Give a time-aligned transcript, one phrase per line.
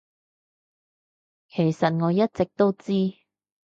[1.49, 2.91] 其實我一直都知